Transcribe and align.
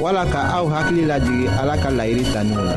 wala 0.00 0.24
ka 0.28 0.40
aw 0.60 0.64
hakili 0.68 1.08
lajigi 1.08 1.48
ala 1.48 1.74
ka 1.80 1.88
layiri 1.88 2.24
taninw 2.32 2.60
la 2.60 2.76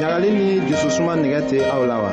laɲagali 0.00 0.30
ni 0.38 0.46
jususuma 0.68 1.12
nigɛ 1.18 1.40
tɛ 1.50 1.58
aw 1.74 1.82
la 1.90 1.98
wa 2.06 2.12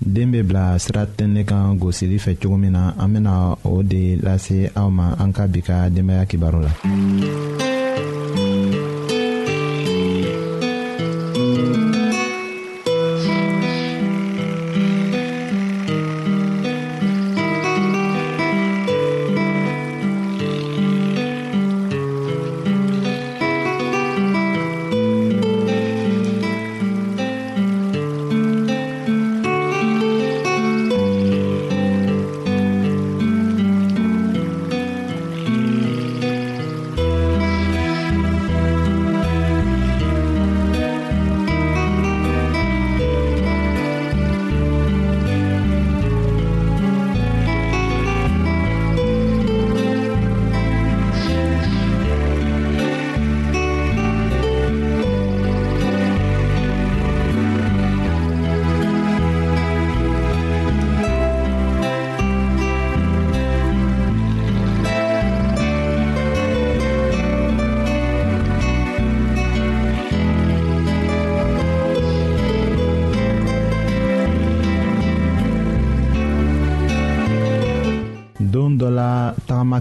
den 0.00 0.30
bɛ 0.32 0.42
bila 0.48 0.78
sira 0.78 1.04
tɛnɛ 1.06 1.44
kan 1.44 1.76
gosili 1.78 2.18
fɛ 2.18 2.34
cogo 2.40 2.56
min 2.56 2.72
na 2.72 2.82
an 3.02 3.12
bɛna 3.14 3.32
o 3.64 3.82
de 3.82 4.02
lase 4.26 4.70
aw 4.74 4.88
ma 4.90 5.06
an 5.22 5.32
ka 5.32 5.44
bi 5.52 5.60
ka 5.60 5.88
denbaya 5.94 6.24
kibaru 6.30 6.60
la. 6.66 6.72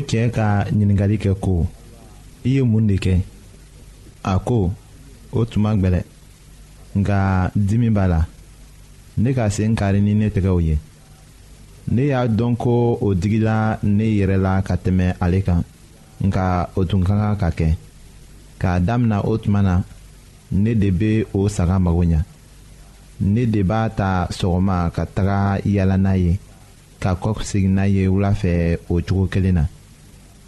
o 0.00 0.06
ka 0.32 0.50
ɲiningali 0.78 1.16
kɛ 1.22 1.32
ko 1.44 1.66
i 2.46 2.54
ye 2.56 2.62
mun 2.70 2.86
de 2.88 2.96
kɛ 3.04 3.14
a 4.24 4.34
ko 4.48 4.72
o 5.32 5.44
tun 5.50 5.62
gbɛlɛ 5.80 6.00
nka 6.98 7.18
dimi 7.56 7.90
b'a 7.96 8.06
la 8.08 8.20
ne 9.22 9.32
ka 9.32 9.48
sen 9.50 9.74
kari 9.74 10.00
ni 10.00 10.14
ne 10.14 10.28
tɛgɛw 10.28 10.58
ye 10.68 10.76
ne 11.92 12.02
y'a 12.08 12.26
dɔn 12.26 12.56
ko 12.56 12.96
o 13.06 13.14
digila 13.14 13.78
ne 13.82 14.04
yɛrɛ 14.18 14.36
la 14.44 14.62
ka 14.62 14.74
tɛmɛ 14.76 15.16
ale 15.20 15.42
kan 15.46 15.62
nka 16.24 16.70
o 16.76 16.84
tun 16.84 17.04
ka 17.04 17.14
kan 17.18 17.36
ka 17.40 17.50
kɛ 17.50 17.76
k'a 18.60 18.80
damina 18.80 19.20
o 19.20 19.36
tuma 19.38 19.60
na 19.62 19.82
ne 20.52 20.74
de 20.74 20.90
bɛ 20.90 21.26
o 21.34 21.48
saga 21.48 21.78
mago 21.78 22.02
ɲɛ 22.04 22.20
ne 23.20 23.46
de 23.46 23.62
b'a 23.62 23.90
ta 23.94 24.26
sɔgɔma 24.30 24.90
ka 24.92 25.04
taga 25.06 25.60
yaala 25.64 25.96
n'a 25.98 26.14
ye 26.16 26.38
ka 27.00 27.14
n'a 27.68 27.84
ye 27.86 28.06
wula 28.08 28.32
fɛ 28.32 28.78
o 28.88 29.00
cogo 29.02 29.26
kelen 29.28 29.54
na 29.54 29.66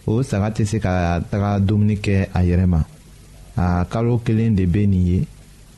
o 0.06 0.14
saga 0.26 0.49
tɛ 0.50 0.62
se 0.70 0.78
ka 0.84 0.93
taga 1.31 1.50
dumuni 1.66 1.96
kɛ 2.04 2.16
a 2.34 2.40
yɛrɛ 2.43 2.66
ma 2.66 2.81
a 3.56 3.84
kalo 3.90 4.19
kelen 4.25 4.54
de 4.56 4.64
bɛ 4.66 4.88
nin 4.88 5.06
ye 5.06 5.26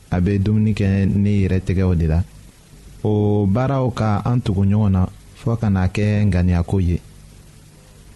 a 0.09 0.17
bɛ 0.19 0.39
dumuni 0.43 0.73
kɛ 0.73 1.05
ne 1.13 1.29
yɛrɛ 1.43 1.59
tɛgɛw 1.65 1.95
de 1.99 2.07
la 2.07 2.19
o 3.03 3.45
baaraw 3.45 3.89
ka 3.93 4.21
an 4.25 4.41
tugu 4.41 4.63
ɲɔgɔn 4.65 4.89
na 4.91 5.05
fɔ 5.41 5.55
ka 5.59 5.69
na 5.69 5.87
kɛ 5.87 6.25
ŋaniyako 6.25 6.77
ye 6.81 6.99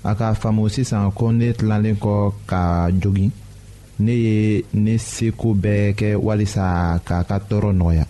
a 0.03 0.15
ka 0.15 0.33
faamu 0.33 0.69
sisan 0.69 1.11
ko 1.11 1.29
ne 1.31 1.53
tilalen 1.53 1.95
kɔ 1.99 2.33
ka 2.47 2.89
jogi 2.91 3.29
ne 3.99 4.11
ye 4.13 4.63
ne 4.73 4.97
seko 4.97 5.53
bɛɛ 5.53 5.93
kɛ 5.93 6.15
walisa 6.17 6.99
k'a 7.05 7.21
ka 7.27 7.37
tɔɔrɔ 7.37 7.69
nɔgɔya 7.77 8.05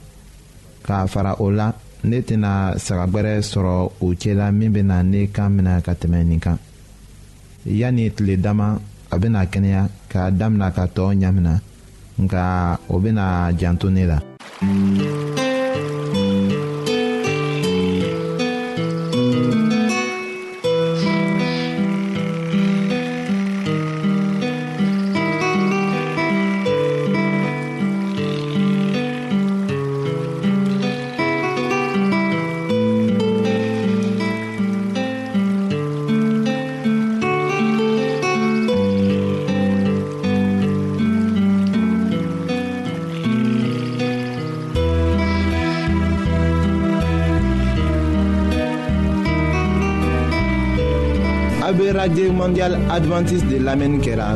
k'a 0.85 1.07
fara 1.09 1.35
o 1.41 1.49
la 1.51 1.73
ne 2.03 2.21
tɛna 2.21 2.79
sagagbɛrɛ 2.79 3.41
sɔrɔ 3.43 3.91
o 3.99 4.07
cɛla 4.15 4.51
min 4.55 4.71
bɛna 4.71 5.03
ne 5.05 5.27
kan 5.27 5.49
minɛ 5.59 5.81
ka 5.83 5.91
tɛmɛ 5.93 6.23
nin 6.25 6.39
kan 6.39 6.57
yani 7.65 8.09
tile 8.11 8.37
dama 8.37 8.79
a 9.11 9.17
bena 9.17 9.45
kɛnɛya 9.45 9.87
k'a 10.11 10.31
damina 10.37 10.71
ka 10.75 10.85
tɔɔ 10.95 11.11
ɲamina 11.21 11.61
nka 12.21 12.77
o 12.87 12.99
bena 12.99 13.51
janto 13.57 13.89
ne 13.89 14.03
la 14.05 14.17
den 52.07 52.35
mondial 52.37 52.77
adventiste 52.89 53.47
de 53.49 53.59
l'Amen 53.59 53.99
Kera 54.01 54.35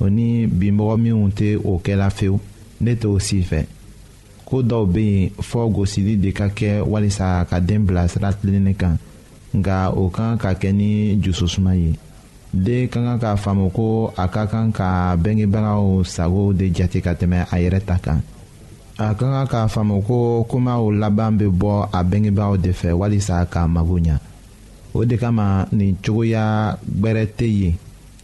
o 0.00 0.08
ni 0.08 0.46
bimɔgɔ 0.46 0.96
minnu 0.98 1.30
tɛ 1.30 1.56
o 1.64 1.78
kɛla 1.82 2.10
fewu 2.10 2.38
ne 2.80 2.94
t'o 2.96 3.18
si 3.18 3.40
fɛ 3.42 3.66
ko 4.44 4.62
dɔw 4.62 4.86
bɛ 4.86 5.00
yen 5.00 5.30
fɔ 5.42 5.70
gosili 5.74 6.16
de 6.16 6.32
ka 6.32 6.46
kɛ 6.48 6.80
walisa 6.84 7.44
ka 7.50 7.58
den 7.60 7.84
bila 7.86 8.08
sira 8.08 8.32
tilenni 8.32 8.74
kan 8.76 8.96
nka 9.52 9.90
o 9.96 10.08
kan 10.08 10.36
ka 10.38 10.54
kɛ 10.54 10.72
ni 10.74 11.16
jususuma 11.22 11.74
ye 11.74 11.98
den 12.52 12.88
ka 12.88 13.00
kan 13.00 13.18
k'a 13.20 13.36
faamu 13.36 13.70
ko 13.74 14.12
a 14.16 14.28
ka 14.28 14.46
kan 14.46 14.70
ka 14.72 15.16
bangebagaw 15.16 16.04
sago 16.06 16.52
de 16.52 16.70
jate 16.72 17.00
ka 17.02 17.12
tɛmɛ 17.14 17.46
a 17.50 17.56
yɛrɛ 17.58 17.80
ta 17.84 17.98
kan 17.98 18.22
a 18.98 19.14
ka 19.14 19.26
kan 19.26 19.46
k'a 19.46 19.66
faamu 19.68 20.00
ko 20.06 20.44
komaw 20.48 20.90
laban 20.94 21.36
bɛ 21.38 21.50
bɔ 21.50 21.88
a 21.92 22.02
bangebaaw 22.04 22.56
de 22.56 22.70
fɛ 22.70 22.92
walisa 22.94 23.44
k'a 23.50 23.66
mago 23.68 23.98
ɲa 23.98 24.18
o 24.94 25.04
de 25.04 25.16
kama 25.18 25.66
nin 25.72 25.96
cogoya 26.02 26.78
gbɛrɛ 26.86 27.26
tɛ 27.36 27.46
yen 27.50 27.74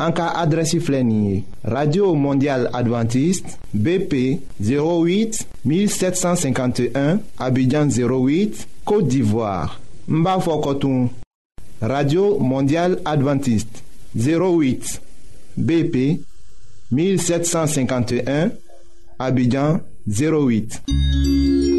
En 0.00 0.12
cas 0.12 0.32
radio 1.62 2.14
mondiale 2.14 2.68
adventiste 2.72 3.52
bp 3.74 4.40
08 4.58 5.46
1751 5.66 7.20
abidjan 7.38 7.86
08 7.86 8.66
côte 8.86 9.08
d'ivoire 9.08 9.78
Mbafo 10.08 10.58
coton 10.60 11.10
radio 11.82 12.38
mondiale 12.38 12.98
adventiste 13.04 13.84
08 14.16 15.02
bp 15.58 16.22
1751 16.92 18.52
abidjan 19.18 19.80
08 20.08 21.78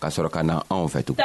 ka 0.00 0.08
sɔrɔ 0.14 0.28
ka 0.34 0.40
na 0.46 0.54
anw 0.72 0.86
fɛ 0.92 1.00
tugun 1.06 1.24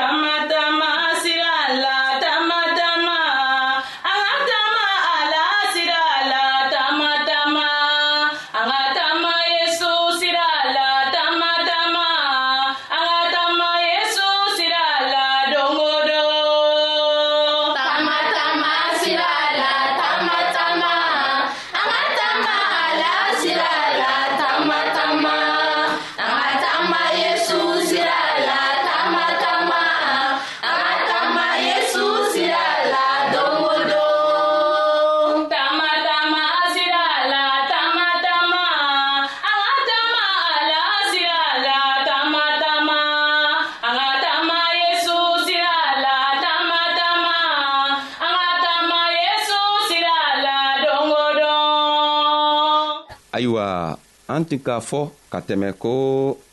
an 54.40 54.46
tɛ 54.50 54.58
k'a 54.68 54.80
fɔ 54.90 55.00
ka 55.32 55.40
tɛmɛ 55.48 55.68
ko 55.84 55.92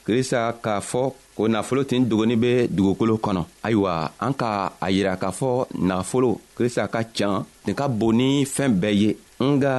krista 0.06 0.40
k'a 0.64 0.80
fɔ 0.90 1.02
ko 1.36 1.42
nafolo 1.54 1.82
tin 1.88 2.02
dogoni 2.08 2.36
be 2.44 2.50
dugukolo 2.76 3.14
kɔnɔ 3.24 3.42
ayiwa 3.66 3.92
an 4.26 4.32
ka 4.40 4.48
a 4.84 4.88
yira 4.94 5.12
k'a 5.22 5.30
fɔ 5.38 5.50
nafolo 5.88 6.30
krista 6.56 6.82
ka 6.94 7.00
can 7.16 7.36
nin 7.66 7.76
ka 7.78 7.86
bon 7.98 8.12
ni 8.18 8.28
fɛɛn 8.54 8.72
bɛɛ 8.82 8.92
ye 9.02 9.10
nga 9.50 9.72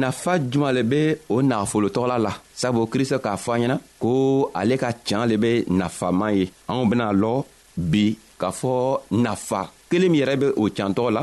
nafa 0.00 0.32
juman 0.50 0.72
le 0.76 0.82
be 0.92 1.00
o 1.34 1.36
nafolotɔgɔla 1.50 2.16
la 2.26 2.32
sabu 2.60 2.82
krista 2.92 3.16
k'a 3.24 3.36
fɔ 3.44 3.50
an 3.54 3.62
ɲɛna 3.70 3.76
ko 4.02 4.10
ale 4.58 4.74
ka 4.82 4.90
can 5.06 5.28
le 5.30 5.36
be 5.42 5.50
nafaman 5.80 6.32
ye 6.38 6.46
anw 6.70 6.84
bena 6.90 7.06
lɔ 7.22 7.32
bi 7.90 8.06
k'a 8.40 8.50
fɔ 8.60 8.72
nafa 9.24 9.60
kelen 9.90 10.08
min 10.10 10.20
yɛrɛ 10.24 10.34
be 10.42 10.46
o 10.62 10.64
cantɔgɔ 10.76 11.10
la 11.16 11.22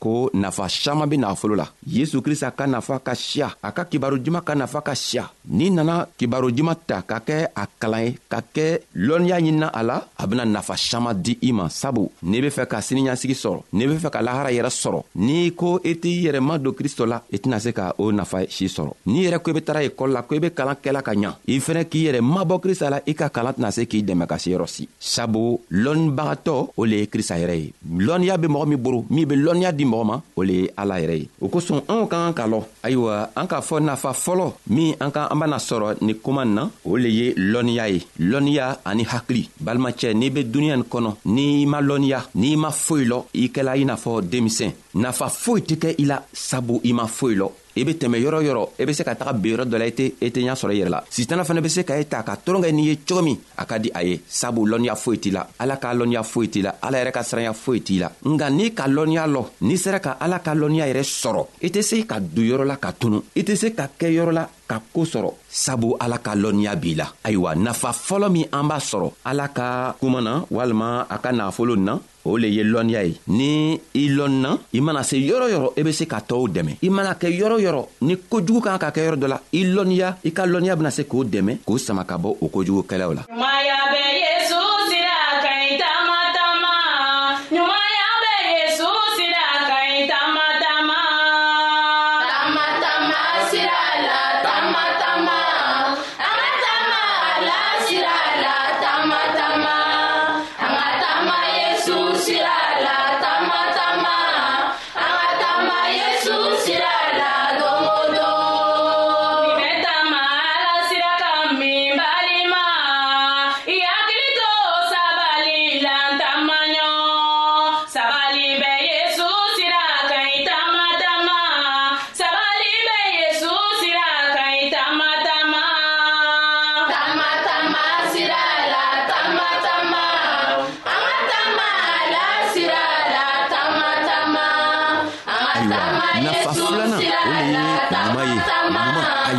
ko 0.00 0.30
nafa 0.34 0.66
caaman 0.70 1.08
be 1.08 1.16
nafolo 1.16 1.54
la 1.54 1.66
yesu 1.86 2.22
krista 2.22 2.50
ka 2.50 2.66
nafa 2.66 2.98
ka 3.00 3.14
siya 3.14 3.50
a 3.62 3.72
ka 3.72 3.84
kibaru 3.84 4.18
juman 4.22 4.40
ka 4.42 4.54
nafa 4.54 4.80
ka 4.80 4.94
siya 4.94 5.28
n'i 5.50 5.70
nana 5.70 6.06
kibaru 6.16 6.50
juman 6.54 6.78
ta 6.86 7.02
ka 7.02 7.18
kɛ 7.18 7.50
a 7.54 7.66
kalan 7.78 8.02
ye 8.06 8.18
ka 8.28 8.40
kɛ 8.40 8.66
lɔnniya 8.94 9.36
ɲinina 9.42 9.66
a 9.68 9.82
la 9.82 9.96
a 10.16 10.26
bena 10.26 10.44
nafa 10.44 10.74
caaman 10.78 11.14
di 11.22 11.34
i 11.42 11.52
ma 11.52 11.68
sabu 11.68 12.10
n'i 12.22 12.40
be 12.40 12.50
fɛ 12.50 12.66
ka 12.66 12.80
siniɲasigi 12.80 13.34
sɔrɔ 13.34 13.60
n'i 13.74 13.86
be 13.86 13.96
fɛ 13.98 14.10
ka 14.10 14.20
lahara 14.22 14.50
yɛrɛ 14.52 14.70
sɔrɔ 14.70 15.00
n'i 15.16 15.50
ko 15.54 15.80
i 15.84 15.94
t'i 15.98 16.22
yɛrɛma 16.30 16.58
don 16.58 16.72
kristo 16.74 17.04
la 17.04 17.18
i 17.32 17.36
tɛna 17.36 17.58
se 17.60 17.72
ka 17.72 17.92
o 17.98 18.10
nafa 18.12 18.46
si 18.50 18.66
sɔrɔ 18.70 18.92
n'i 19.06 19.26
yɛrɛ 19.26 19.42
ko 19.42 19.50
i 19.50 19.54
be 19.54 19.62
tara 19.62 19.82
ekɔli 19.82 20.12
la 20.12 20.22
ko 20.22 20.34
i 20.34 20.38
be 20.40 20.50
kalan 20.54 20.76
kɛla 20.80 21.02
ka 21.02 21.12
ɲa 21.12 21.34
i 21.48 21.58
fɛnɛ 21.58 21.84
k'i 21.90 21.98
yɛrɛ 22.06 22.20
mabɔ 22.22 22.60
krista 22.62 22.90
la 22.90 22.98
i 23.06 23.14
ka 23.14 23.28
kalan 23.30 23.54
tɛna 23.58 23.70
se 23.72 23.86
k'i 23.86 24.02
dɛmɛ 24.04 24.26
ka 24.26 24.38
se 24.38 24.50
yɔrɔ 24.54 24.66
si 24.68 24.88
sabu 25.00 25.58
lɔnnibagatɔ 25.72 26.70
o 26.78 26.84
le 26.84 26.96
ye 27.02 27.06
krista 27.08 27.34
yɛrɛ 27.38 27.54
ye 27.58 27.72
lɔnniya 28.06 28.38
be 28.40 28.46
mɔgɔ 28.46 28.66
min 28.68 28.78
boro 28.82 29.04
min 29.10 29.26
be 29.28 29.34
lɔnniya 29.34 29.72
di 29.76 29.86
mɔgɔ 29.90 30.04
ma 30.10 30.16
o 30.38 30.42
le 30.48 30.52
ye 30.60 30.70
ala 30.80 31.00
yɛrɛ 31.02 31.16
ye 31.22 31.28
o 31.42 31.46
kosɔn 31.52 31.80
anw 31.90 32.04
ka 32.10 32.16
kan 32.24 32.32
ka 32.38 32.44
lɔ 32.52 32.60
ayiwa 32.84 33.14
an 33.40 33.46
k'a 33.50 33.60
fɔ 33.68 33.76
nafa 33.88 34.10
fɔlɔ 34.24 34.46
min 34.74 34.94
an 35.02 35.10
ka 35.14 35.20
an 35.32 35.38
bena 35.40 35.58
sɔrɔ 35.68 35.88
nin 36.06 36.16
kuma 36.24 36.44
nin 36.44 36.54
na 36.54 36.62
o 36.84 36.96
le 36.96 37.08
ye 37.18 37.26
lɔnniya 37.52 37.84
ye 37.92 38.00
lɔnniya 38.30 38.66
ani 38.84 39.04
hakili 39.12 39.42
balimacɛ 39.64 40.14
n'i 40.14 40.28
be 40.34 40.40
duniɲa 40.52 40.76
nin 40.76 40.84
kɔnɔ 40.92 41.10
n'i 41.34 41.66
ma 41.66 41.78
lɔnniya 41.80 42.20
n'i 42.34 42.56
ma 42.56 42.70
foyi 42.70 43.04
lɔ 43.08 43.18
i 43.34 43.48
kɛla 43.54 43.76
i 43.80 43.84
n'a 43.84 43.96
fɔ 43.96 44.12
denmisɛn 44.30 44.72
nafa 44.94 45.26
foyi 45.28 45.62
tɛ 45.68 45.74
kɛ 45.82 45.94
i 45.98 46.04
la 46.04 46.18
sabu 46.32 46.80
i 46.84 46.92
ma 46.92 47.04
foyi 47.06 47.36
lɔ 47.36 47.48
i 47.78 47.84
be 47.84 47.92
tɛmɛ 47.94 48.18
yɔrɔ 48.18 48.40
yɔrɔ 48.42 48.64
i 48.80 48.84
be 48.84 48.92
se 48.92 49.04
ka 49.04 49.14
taga 49.14 49.32
ben 49.34 49.52
yɔrɔ 49.56 49.64
dɔ 49.70 49.78
la 49.78 49.84
i 49.86 49.90
tɛ 49.90 50.12
i 50.20 50.28
tɛ 50.30 50.40
ɲa 50.46 50.54
sɔrɔ 50.54 50.72
i 50.74 50.78
yɛrɛ 50.82 50.88
la 50.90 51.00
sitana 51.10 51.44
fana 51.44 51.60
be 51.62 51.68
se 51.68 51.84
ka 51.84 51.94
e 51.96 52.04
ta 52.04 52.22
ka 52.22 52.36
toron 52.36 52.60
kɛ 52.62 52.72
n'i 52.72 52.84
ye 52.88 52.96
cogo 53.06 53.22
min 53.22 53.38
a 53.56 53.64
ka 53.64 53.78
di 53.78 53.90
a 53.94 54.02
ye 54.02 54.20
sabu 54.26 54.66
lɔnniya 54.66 54.94
foyi 54.96 55.18
t'i 55.20 55.30
la 55.30 55.46
ala 55.58 55.76
ka 55.76 55.92
lɔnniya 55.94 56.22
foyi 56.22 56.48
t'i 56.50 56.62
la 56.62 56.74
ala 56.82 56.98
yɛrɛ 57.02 57.12
ka 57.12 57.20
siranya 57.22 57.52
foyi 57.54 57.80
t'i 57.82 57.98
la 58.00 58.10
nga 58.26 58.50
n'i 58.50 58.72
ka 58.74 58.86
lɔnniya 58.86 59.26
lɔ 59.26 59.44
n'i 59.62 59.76
sera 59.76 60.00
ka 60.00 60.16
ala 60.20 60.40
ka 60.40 60.52
lɔnniya 60.54 60.86
yɛrɛ 60.90 61.02
sɔrɔ 61.04 61.46
i 61.64 61.68
tɛ 61.68 61.82
se 61.82 62.02
ka 62.06 62.18
don 62.20 62.44
yɔrɔ 62.44 62.64
la 62.66 62.76
ka 62.76 62.92
tunu 62.92 63.22
i 63.36 63.42
tɛ 63.42 63.56
se 63.56 63.70
ka 63.74 63.86
kɛ 63.98 64.10
yɔrɔ 64.10 64.32
la 64.32 64.46
ka 64.68 64.80
koo 64.92 65.04
sɔrɔ 65.12 65.30
sabu 65.62 65.88
ala 66.04 66.18
ka 66.26 66.32
lɔnniya 66.42 66.72
b'i 66.82 66.92
la 67.00 67.06
ayiwa 67.26 67.50
nafa 67.56 67.90
fɔlɔ 68.06 68.28
min 68.34 68.46
an 68.52 68.68
b'a 68.68 68.78
sɔrɔ 68.90 69.08
ala 69.24 69.46
ka 69.48 69.96
kuma 70.00 70.20
na 70.20 70.34
walima 70.54 71.06
a 71.08 71.16
ka 71.24 71.30
nafolo 71.32 71.74
na 71.76 71.94
o 72.24 72.36
le 72.36 72.48
ye 72.56 72.62
lɔnniya 72.64 73.00
ye 73.08 73.14
ni 73.38 73.80
i 73.94 74.10
lɔnna 74.16 74.50
i 74.76 74.80
mana 74.80 75.02
se 75.02 75.16
yɔrɔ 75.16 75.46
yɔrɔ 75.54 75.68
i 75.76 75.80
e 75.80 75.82
be 75.82 75.92
se 75.92 76.04
ka 76.06 76.20
tɔɔw 76.20 76.46
dɛmɛ 76.54 76.72
i 76.84 76.88
mana 76.90 77.14
kɛ 77.14 77.28
yɔrɔ 77.40 77.56
yɔrɔ 77.66 77.82
ni 78.02 78.14
kojugu 78.30 78.60
kan 78.60 78.78
ka 78.78 78.90
kɛ 78.90 79.00
yɔrɔ 79.06 79.16
dɔ 79.22 79.26
la 79.32 79.38
i 79.52 79.64
lɔnniya 79.64 80.08
i 80.24 80.30
ka 80.32 80.42
lɔnniya 80.46 80.76
bena 80.76 80.90
se 80.90 81.02
k'o 81.04 81.24
dɛmɛ 81.24 81.64
k'o 81.66 81.78
sama 81.78 82.04
ka 82.04 82.18
bɔ 82.18 82.36
o 82.42 82.46
kojugukɛlaw 82.48 83.14
la 83.14 83.24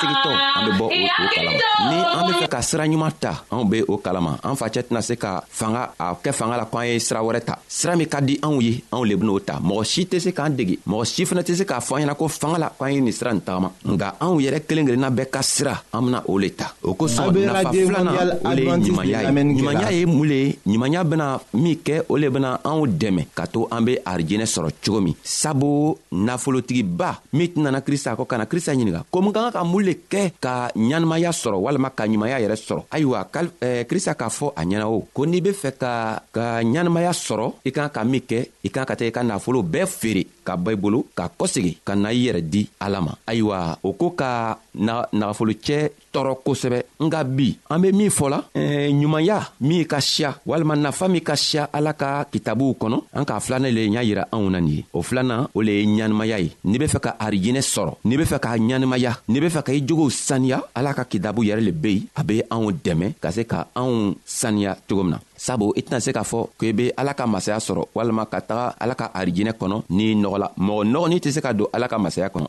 dugukolo 0.00 0.38
an 0.46 0.52
an 0.56 0.68
bɔ 0.78 0.84
o 0.84 0.88
kalama 0.88 1.54
ni 1.90 1.98
an 2.18 2.23
sira 2.64 2.88
ɲuman 2.88 3.12
ta 3.20 3.44
anw 3.52 3.64
be 3.68 3.84
o 3.86 3.98
kalama 3.98 4.32
an 4.42 4.56
facɛ 4.56 4.80
tɛna 4.88 5.00
se 5.08 5.14
ka 5.16 5.30
fanga 5.48 5.92
a 5.98 6.16
kɛ 6.22 6.30
fanga 6.32 6.56
la 6.56 6.64
ko 6.64 6.78
an 6.78 6.86
ye 6.88 6.98
sira 6.98 7.20
wɛrɛ 7.22 7.40
ta 7.44 7.54
sira 7.68 7.94
min 7.96 8.08
ka 8.08 8.20
di 8.20 8.38
anw 8.42 8.60
ye 8.60 8.82
anw 8.90 9.04
le 9.04 9.14
ben'o 9.16 9.38
ta 9.38 9.60
mɔgɔ 9.62 9.84
si 9.84 10.02
tɛ 10.10 10.18
se 10.24 10.30
k'an 10.32 10.56
dege 10.58 10.78
mɔgɔ 10.88 11.04
si 11.06 11.22
fɛnɛ 11.28 11.42
tɛ 11.46 11.52
se 11.60 11.64
k'a 11.64 11.78
fɔ 11.80 11.98
an 11.98 12.02
ɲɛna 12.08 12.14
ko 12.16 12.28
fanga 12.28 12.58
la 12.58 12.68
ko 12.70 12.84
an 12.84 12.92
ye 12.94 13.00
nin 13.00 13.12
sira 13.12 13.32
nin 13.34 13.42
tagama 13.42 13.70
nka 13.84 14.08
anw 14.20 14.40
yɛrɛ 14.40 14.60
kelen 14.66 14.86
kelenna 14.88 15.10
bɛɛ 15.10 15.30
ka 15.30 15.40
sira 15.42 15.74
an 15.92 16.00
bena 16.04 16.22
o 16.26 16.38
le 16.38 16.50
ta 16.50 16.72
o 16.82 16.94
kosɔn 16.94 17.30
nafa 17.44 17.70
filana 17.70 18.12
o 18.42 18.54
le 18.54 18.62
ye 18.62 18.72
ɲumanya 18.86 19.18
ye 19.22 19.30
ɲumanya 19.56 19.88
ye 19.92 20.04
mun 20.06 20.24
le 20.28 20.34
ye 20.40 20.58
ɲumanya 20.66 21.04
bena 21.04 21.26
min 21.52 21.76
kɛ 21.84 22.04
o 22.08 22.16
le 22.16 22.30
bena 22.30 22.60
anw 22.64 22.86
dɛmɛ 22.86 23.26
ka 23.34 23.46
to 23.46 23.68
an 23.70 23.84
be 23.84 23.96
arijɛnɛ 24.04 24.46
sɔrɔ 24.46 24.68
cogo 24.82 25.00
min 25.00 25.14
sabu 25.22 25.96
nafolotigiba 26.12 27.16
min 27.32 27.48
tɛnana 27.52 27.84
krista 27.84 28.14
kɔ 28.16 28.26
kana 28.26 28.46
krista 28.46 28.72
ɲininga 28.72 29.04
ko 29.10 29.20
min 29.20 29.32
ka 29.32 29.40
ka 29.44 29.50
ka 29.60 29.64
mun 29.64 29.82
le 29.84 29.94
kɛ 30.10 30.32
ka 30.40 30.70
ɲanamaya 30.74 31.30
sɔrɔ 31.30 31.56
walima 31.60 31.90
ka 31.90 32.04
ɲumanya 32.06 32.40
yɛrɛ 32.40 32.52
yɛrɛ 32.54 32.56
sɔrɔ 32.66 32.82
ayiwa 32.90 33.28
eh, 33.60 33.84
krista 33.88 34.14
k'a 34.14 34.28
fɔ 34.38 34.46
a 34.56 34.62
ɲɛna 34.64 34.86
o 34.88 35.02
ko 35.14 35.26
n'i 35.26 35.40
be 35.40 35.50
fɛ 35.62 35.70
ka 35.82 36.22
ka 36.34 36.62
ɲɛnamaya 36.62 37.12
sɔrɔ 37.24 37.46
i 37.64 37.70
kan 37.70 37.88
ka 37.94 38.04
min 38.04 38.22
kɛ 38.30 38.38
i 38.66 38.70
kan 38.70 38.84
ka 38.86 38.94
taa 38.96 39.08
i 39.08 39.12
ka 39.16 39.22
nafolo 39.22 39.60
bɛɛ 39.62 39.86
feere 40.00 40.22
ka 40.44 40.60
ba 40.60 40.76
i 40.76 40.76
bolo 40.76 41.08
ka 41.16 41.32
kɔsegi 41.32 41.80
ka 41.80 41.96
na 41.96 42.12
i 42.12 42.20
yɛrɛ 42.28 42.40
di 42.52 42.62
ala 42.78 43.00
ma 43.00 43.12
ayiwa 43.26 43.80
o 43.82 43.90
ko 43.96 44.12
ka 44.12 44.60
nagafolocɛ 44.76 45.78
tɔɔrɔ 46.12 46.34
kosɛbɛ 46.44 46.78
nga 47.04 47.20
bi 47.24 47.48
an 47.72 47.80
be 47.82 47.88
min 47.92 48.10
fɔla 48.12 48.38
ɲumanya 48.54 49.38
min 49.64 49.82
ka 49.88 49.98
siya 50.00 50.36
walima 50.44 50.76
nafa 50.76 51.08
min 51.08 51.24
ka 51.24 51.34
siya 51.34 51.64
ala 51.72 51.94
ka 51.96 52.26
kitabuw 52.30 52.76
kɔnɔ 52.78 52.98
an 53.16 53.24
k'a 53.24 53.40
filanan 53.40 53.72
le 53.72 53.82
y'a 53.88 54.02
yira 54.04 54.24
anw 54.30 54.50
na 54.52 54.60
nin 54.60 54.76
ye 54.76 54.84
o 54.92 55.00
filanan 55.02 55.48
o 55.54 55.60
le 55.62 55.72
ye 55.72 55.86
ɲanimaya 55.88 56.38
ye 56.44 56.52
n'i 56.68 56.78
be 56.78 56.86
fɛ 56.86 57.00
ka 57.00 57.10
arijinɛ 57.18 57.62
sɔrɔ 57.64 57.94
n'i 58.04 58.16
be 58.16 58.24
fɛ 58.24 58.38
k'a 58.38 58.54
ɲanimaya 58.60 59.12
n'i 59.32 59.40
be 59.40 59.48
fɛ 59.48 59.62
ka 59.64 59.72
i 59.72 59.80
jogow 59.80 60.10
saniya 60.10 60.60
ala 60.74 60.92
ka 60.94 61.04
kitabu 61.06 61.40
yɛrɛ 61.42 61.64
le 61.64 61.72
be 61.72 61.88
yen 61.94 62.06
a 62.16 62.22
be 62.22 62.42
anw 62.50 62.70
dɛmɛ 62.72 63.14
ka 63.20 63.30
se 63.32 63.44
ka 63.46 63.64
anw 63.74 64.14
saniya 64.26 64.76
cogo 64.88 65.02
min 65.02 65.12
na 65.12 65.20
sabu 65.44 65.72
i 65.76 65.80
tɛna 65.84 66.00
se 66.00 66.10
k'a 66.16 66.24
fɔ 66.24 66.38
k'i 66.58 66.72
be 66.72 66.84
ala 66.96 67.12
ka 67.14 67.26
masaya 67.26 67.58
sɔrɔ 67.58 67.82
walima 67.94 68.24
ka 68.26 68.40
taga 68.40 68.66
ala 68.80 68.94
ka 68.94 69.06
arijinɛ 69.20 69.52
kɔnɔ 69.60 69.76
n'i 69.90 70.14
nɔgɔla 70.16 70.48
mɔgɔ 70.66 70.82
nɔgɔnin 70.92 71.20
tɛ 71.22 71.30
se 71.34 71.40
ka 71.40 71.52
don 71.52 71.68
ala 71.72 71.86
ka 71.88 71.98
masaya 71.98 72.28
kɔnɔ 72.32 72.46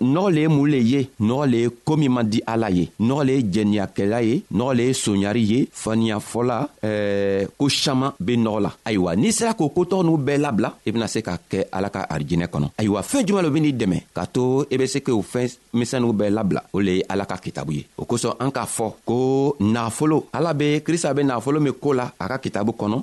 nɔgɔ 0.00 0.32
le 0.34 0.40
ye 0.42 0.48
mun 0.48 0.66
le 0.70 0.78
ye 0.78 1.00
nɔgɔ 1.20 1.44
le 1.50 1.56
ye 1.64 1.68
koo 1.84 1.96
min 1.96 2.10
man 2.12 2.28
di 2.28 2.42
ala 2.46 2.68
ye 2.70 2.90
nɔgɔ 3.00 3.24
le 3.26 3.32
ye 3.32 3.42
jɛniyakɛla 3.52 4.22
ye 4.26 4.42
nɔgɔ 4.52 4.76
le 4.76 4.82
ye 4.88 4.92
soɲari 4.92 5.44
ye 5.52 5.66
faniyafɔla 5.72 6.58
eh, 6.82 7.46
ko 7.58 7.68
saman 7.68 8.12
be 8.20 8.36
nɔgɔ 8.36 8.60
la 8.60 8.70
ayiwa 8.84 9.16
n'i 9.16 9.30
sera 9.32 9.54
k'o 9.54 9.72
kotɔgɔ 9.74 10.04
n'u 10.04 10.16
bɛɛ 10.18 10.36
labila 10.44 10.72
i 10.86 10.90
bena 10.92 11.08
se 11.08 11.22
ka 11.22 11.38
kɛ 11.50 11.64
ala 11.72 11.88
ka 11.90 12.06
arijinɛ 12.10 12.46
kɔnɔ 12.52 12.68
ayiwa 12.76 13.00
fɛɛn 13.02 13.24
juman 13.26 13.42
lo 13.42 13.50
benii 13.50 13.72
dɛmɛ 13.72 14.02
k'a 14.14 14.26
to 14.32 14.66
i 14.70 14.76
be 14.76 14.86
se 14.86 15.00
k'o 15.00 15.22
fɛn 15.22 15.48
misɛniw 15.74 16.12
bɛɛ 16.12 16.30
labila 16.38 16.62
o 16.74 16.80
le 16.80 16.92
ye 16.96 17.02
ala 17.08 17.24
ka 17.24 17.36
kitabu 17.38 17.72
ye 17.72 17.86
o 17.98 18.04
kosɔn 18.04 18.36
an 18.40 18.50
k'a 18.50 18.66
fɔ 18.66 18.92
ko 19.06 19.56
nafolo 19.60 20.24
ala 20.34 20.52
be 20.52 20.80
krista 20.84 21.14
be 21.16 21.22
nafolo 21.24 21.58
min 21.62 21.72
koo 21.72 21.92
la 21.94 22.10
a 22.20 22.28
ka 22.28 22.33
ka 22.34 22.42
kitabu 22.44 22.70
kɔnɔ 22.74 22.96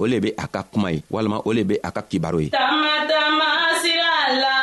o 0.00 0.04
le 0.10 0.16
be 0.24 0.28
a 0.44 0.46
ka 0.52 0.60
kuma 0.72 0.88
ye 0.96 1.00
walima 1.12 1.38
o 1.44 1.50
le 1.56 1.62
be 1.68 1.76
a 1.88 1.90
ka 1.96 2.02
kibaro 2.10 2.40
ye 2.44 2.48
tama 2.56 2.92
tama 3.10 3.48
sira 3.84 4.16
la 4.42 4.61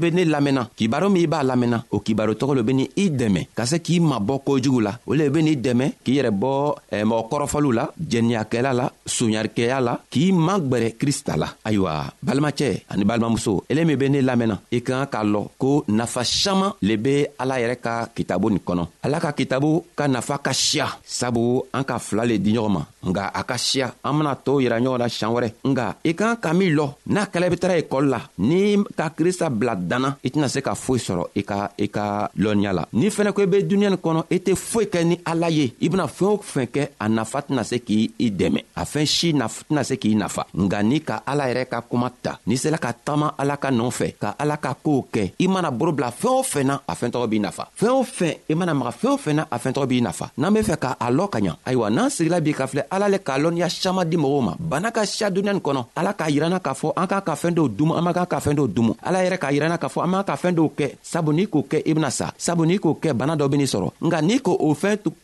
be 0.00 0.10
ne 0.10 0.24
lamɛnna 0.24 0.68
kibaro 0.76 1.08
min 1.10 1.22
i 1.24 1.26
b'a 1.28 1.42
lamɛnna 1.44 1.78
o 1.94 2.00
kibaro 2.00 2.32
tɔgɔ 2.34 2.54
lo 2.56 2.62
be 2.64 2.72
ni 2.72 2.84
i 2.96 3.04
dɛmɛ 3.10 3.48
ka 3.54 3.64
se 3.66 3.78
k'i 3.80 4.00
mabɔ 4.00 4.40
kojugu 4.44 4.80
la 4.80 4.98
o 5.06 5.14
le 5.14 5.28
be 5.30 5.42
n'i 5.42 5.54
dɛmɛ 5.56 5.92
k'i 6.02 6.14
yɛrɛ 6.16 6.30
bɔ 6.32 6.74
eh, 6.90 7.04
mɔgɔ 7.04 7.22
kɔrɔfɔliw 7.30 7.72
la 7.72 7.84
jɛniyakɛla 8.10 8.72
la 8.74 8.86
soɲarikɛya 9.06 9.80
la 9.80 9.94
k'i 10.10 10.32
magwɛrɛ 10.32 10.96
krista 10.98 11.36
la 11.36 11.48
ayiwa 11.64 12.06
balimacɛ 12.24 12.82
ani 12.88 13.04
balimamuso 13.04 13.62
ele 13.68 13.84
min 13.84 13.96
be 13.98 14.08
ne 14.08 14.20
lamɛnna 14.22 14.58
i 14.72 14.80
ka 14.82 15.06
kan 15.06 15.06
k'a 15.06 15.24
lɔn 15.26 15.46
ko 15.58 15.84
nafa 15.88 16.24
saman 16.24 16.72
le 16.80 16.96
be 16.96 17.26
ala 17.38 17.56
yɛrɛ 17.60 17.76
ka 17.80 18.08
kitabu 18.16 18.50
nin 18.50 18.60
kɔnɔ 18.64 18.86
ala 19.04 19.20
ka 19.20 19.32
kitabu 19.32 19.84
ka 19.94 20.06
nafa 20.08 20.38
ka 20.38 20.52
siya 20.52 20.88
sabu 21.04 21.62
an 21.74 21.84
ka 21.84 21.98
fila 21.98 22.24
le 22.24 22.38
di 22.38 22.52
ɲɔgɔn 22.54 22.72
ma 22.72 22.82
nga 23.04 23.30
a 23.34 23.44
ka 23.44 23.56
siya 23.58 23.92
an 24.04 24.16
bena 24.18 24.34
tɔɔw 24.34 24.60
yira 24.62 24.80
ɲɔgɔn 24.80 24.98
na 24.98 25.06
siɲan 25.08 25.32
wɛrɛ 25.34 25.52
nga 25.64 25.96
i 26.04 26.12
ka 26.14 26.20
kan 26.20 26.36
ka 26.36 26.52
min 26.52 26.76
lɔ 26.76 26.86
n'a 27.06 27.24
kɛlɛ 27.26 27.50
be 27.50 27.56
tara 27.56 27.76
ekɔli 27.80 28.08
la 28.10 28.20
n'i 28.38 28.76
ka 28.96 29.08
krista 29.16 29.48
bila 29.50 29.74
danna 29.90 30.16
i 30.22 30.28
tɛna 30.30 30.48
se 30.48 30.60
ka 30.62 30.74
foyi 30.74 31.00
sɔrɔ 31.06 31.24
i 31.34 31.42
ka 31.42 31.58
i 31.78 31.86
ka 31.88 32.30
lɔnniya 32.42 32.72
la 32.72 32.84
n'i 32.92 33.08
fɛnɛ 33.16 33.32
ko 33.34 33.42
i 33.42 33.46
be 33.46 33.58
duniɲa 33.68 33.90
nin 33.96 34.02
kɔnɔ 34.04 34.20
i 34.30 34.38
tɛ 34.46 34.52
foyi 34.56 34.86
kɛ 34.92 35.00
ni 35.08 35.16
ala 35.24 35.48
ye 35.50 35.66
i 35.80 35.88
bena 35.88 36.06
fɛɛn 36.06 36.32
o 36.34 36.38
fɛn 36.54 36.66
kɛ 36.74 36.82
a 37.00 37.08
nafa 37.08 37.38
tɛna 37.48 37.64
se 37.64 37.76
k'i 37.86 38.10
i 38.18 38.30
dɛmɛ 38.30 38.60
a 38.76 38.84
fɛɛn 38.84 39.06
si 39.06 39.32
tɛna 39.32 39.82
se 39.84 39.94
k'i 39.96 40.14
nafa 40.14 40.46
nga 40.54 40.82
n'i 40.82 41.00
ka 41.00 41.22
ala 41.26 41.44
yɛrɛ 41.50 41.68
ka 41.68 41.80
kuma 41.82 42.10
ta 42.22 42.38
n'i 42.46 42.56
sela 42.56 42.78
ka 42.78 42.92
taama 42.92 43.34
ala 43.36 43.56
ka 43.56 43.68
nɔɔfɛ 43.70 44.14
ka 44.20 44.34
ala 44.38 44.56
ka 44.58 44.74
koow 44.82 45.02
kɛ 45.12 45.32
i 45.40 45.48
mana 45.48 45.70
boro 45.70 45.92
bila 45.92 46.10
fɛɛn 46.12 46.38
o 46.38 46.42
fɛn 46.42 46.64
na 46.64 46.76
a 46.88 46.94
fɛɛn 46.94 47.10
tɔgɔ 47.12 47.28
b'i 47.32 47.40
nafa 47.40 47.68
fɛɛn 47.78 47.90
o 47.90 48.02
fɛn 48.02 48.36
i 48.50 48.54
mana 48.54 48.74
maga 48.74 48.90
fɛɛn 48.92 49.10
o 49.10 49.16
fɛn 49.18 49.34
na 49.34 49.46
a 49.50 49.58
fɛɛn 49.58 49.72
tɔgɔ 49.74 49.86
b'i 49.90 50.00
nafa 50.02 50.30
n'an 50.38 50.52
be 50.54 50.60
fɛ 50.60 50.76
k'a 50.84 51.10
lɔ 51.18 51.28
ka 51.34 51.38
ɲa 51.40 51.54
ayiwa 51.66 51.90
n'an 51.90 52.10
sigila 52.16 52.40
b'i 52.40 52.52
ka 52.56 52.66
filɛ 52.66 52.84
ala 52.90 53.08
le 53.08 53.18
k'a 53.18 53.38
lɔnniya 53.42 53.68
saman 53.68 54.08
di 54.08 54.16
mɔgɔw 54.16 54.42
ma 54.44 54.54
bana 54.58 54.90
ka 54.92 55.04
siya 55.04 55.30
duniɲa 55.30 55.52
nin 55.52 55.60
kɔnɔ 55.60 55.84
ala 55.96 56.12
k'a 56.14 56.30
yiranna 56.30 56.60
k'a 56.60 56.74
fɔ 56.80 56.92
an 56.96 57.06
k'a 57.06 57.20
ka 57.24 57.34
fɛɛn 57.34 57.54
dɔw 57.54 57.68
dumu 57.76 57.94
an 57.98 58.02
man 58.04 58.14
kan 58.14 58.26
ka 58.26 58.38
fɛɛn 58.40 58.54
dɔw 58.56 58.68
dumu 58.72 58.94
ala 59.02 59.18
yɛrɛ 59.24 59.38
k'a 59.38 59.52
yiranna 59.56 59.78
k'a 59.80 59.88
fɔ 59.94 59.98
an 60.04 60.10
b'a 60.12 60.22
ka 60.28 60.34
fɛɛn 60.42 60.54
dɔw 60.60 60.68
kɛ 60.78 60.86
sabu 61.02 61.30
n'i 61.32 61.46
k'o 61.52 61.60
kɛ 61.70 61.78
i 61.88 61.92
bena 61.96 62.10
sa 62.18 62.26
sabu 62.38 62.62
n'i 62.68 62.76
k'o 62.84 62.92
kɛ 63.02 63.10
bana 63.18 63.32
dɔ 63.40 63.48
ben'i 63.52 63.64
sɔrɔ 63.72 63.88
nka 64.06 64.18
n'i 64.28 64.36
k' 64.46 64.52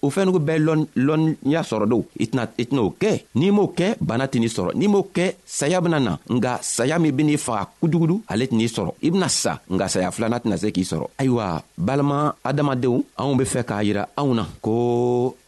o 0.04 0.10
fɛn 0.14 0.24
nugu 0.26 0.40
bɛɛ 0.46 0.58
lɔnniya 1.06 1.60
sɔrɔ 1.70 1.84
do 1.92 1.98
i 2.20 2.24
t'n'o 2.70 2.86
kɛ 3.02 3.10
n'i 3.36 3.50
m'o 3.52 3.66
kɛ 3.78 3.86
bana 4.00 4.24
t'i 4.28 4.40
sɔrɔ 4.56 4.70
n'i 4.74 4.86
m'o 4.88 5.00
kɛ 5.16 5.24
saya 5.44 5.78
bena 5.84 5.98
na 6.00 6.16
nga 6.28 6.58
saya 6.64 6.96
min 6.98 7.12
ben'i 7.16 7.36
faga 7.36 7.68
kujugudu 7.80 8.22
ale 8.32 8.46
t'i 8.48 8.66
sɔrɔ 8.66 8.90
i 9.04 9.10
bena 9.12 9.28
sa 9.28 9.60
nga 9.70 9.86
saya 9.92 10.08
filana 10.10 10.38
tɛna 10.40 10.56
se 10.56 10.72
k'i 10.72 10.82
sɔrɔ 10.88 11.06
ayiwa 11.20 11.62
balima 11.78 12.34
adamadenw 12.42 13.04
anw 13.20 13.34
be 13.36 13.44
fɛ 13.44 13.62
k'a 13.68 13.84
yira 13.84 14.08
anw 14.16 14.32
na 14.34 14.44
ko 14.64 15.34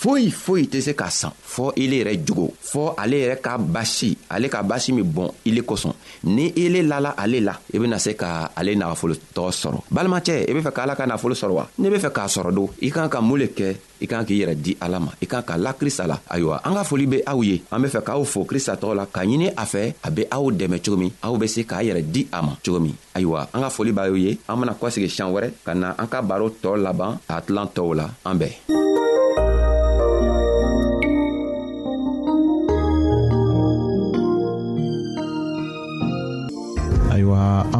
foyi 0.00 0.30
foyi 0.30 0.64
tɛ 0.68 0.80
se 0.84 0.92
ka 0.94 1.08
san 1.10 1.32
fɔɔ 1.54 1.72
ele 1.82 1.96
yɛrɛ 2.02 2.14
jogo 2.26 2.50
fɔɔ 2.62 2.94
ale 2.98 3.16
yɛrɛ 3.22 3.36
ka 3.40 3.56
basi 3.58 4.16
ale 4.28 4.48
ka 4.48 4.62
basi 4.62 4.92
min 4.92 5.04
bɔn 5.04 5.30
ile 5.46 5.62
kosɔn 5.64 5.94
ni 6.24 6.52
ele 6.56 6.82
lala 6.86 7.14
ale 7.16 7.40
la 7.40 7.54
i 7.72 7.78
bena 7.78 7.98
se 7.98 8.12
ka 8.12 8.50
ale 8.54 8.74
nafolotɔ 8.76 9.48
sɔrɔ 9.50 9.80
balimacɛ 9.90 10.50
i 10.50 10.52
be 10.52 10.60
fɛ 10.60 10.72
ka 10.72 10.82
ala 10.82 10.96
ka 10.96 11.06
nafolo 11.06 11.32
sɔrɔ 11.34 11.50
wa 11.56 11.66
n'i 11.78 11.88
be 11.90 11.96
fɛ 11.96 12.10
k'a 12.12 12.26
sɔrɔ 12.28 12.54
do 12.54 12.68
i 12.82 12.90
kan 12.90 13.08
ka 13.08 13.20
mun 13.22 13.38
le 13.38 13.46
kɛ 13.46 13.74
i 14.02 14.06
kan 14.06 14.24
k'i 14.26 14.38
yɛrɛ 14.44 14.54
di 14.62 14.76
ala 14.82 15.00
ma 15.00 15.12
i 15.22 15.26
kan 15.26 15.42
ka 15.42 15.56
la 15.56 15.72
krista 15.72 16.06
la 16.06 16.18
ayiwa 16.28 16.60
an 16.62 16.74
ka 16.74 16.82
foli 16.84 17.06
be 17.08 17.22
aw 17.26 17.40
ye 17.42 17.62
an 17.72 17.80
be 17.80 17.88
fɛ 17.88 18.02
k'aw 18.04 18.24
fo 18.26 18.44
krista 18.44 18.74
tɔgɔ 18.76 18.94
la 18.96 19.06
ka 19.06 19.22
ɲini 19.24 19.48
a 19.56 19.64
fɛ 19.64 19.94
a 20.04 20.10
be 20.10 20.26
aw 20.30 20.50
dɛmɛ 20.52 20.82
cogo 20.84 20.98
min 20.98 21.10
aw 21.22 21.36
be 21.38 21.46
se 21.46 21.62
k'a 21.62 21.82
yɛrɛ 21.82 22.02
di 22.12 22.28
a 22.30 22.42
ma 22.42 22.54
cogo 22.62 22.80
min 22.82 22.94
ayiwa 23.14 23.48
an 23.54 23.62
ka 23.62 23.70
foli 23.70 23.92
b'aw 23.94 24.14
ye 24.20 24.38
an 24.46 24.60
bena 24.60 24.74
kɔsegi 24.78 25.08
siɲan 25.08 25.32
wɛrɛ 25.32 25.50
ka 25.64 25.72
na 25.74 25.94
an 25.98 26.06
ka 26.06 26.20
baro 26.20 26.50
tɔɔ 26.50 26.82
laban 26.82 27.18
a 27.30 27.40
tilan 27.40 27.68
tɔw 27.74 27.94
la 27.96 28.10
an 28.26 28.36
bɛɛ 28.38 28.74